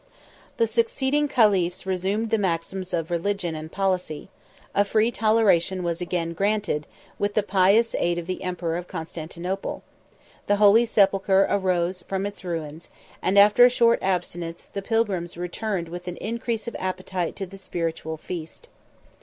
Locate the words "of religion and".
2.91-3.71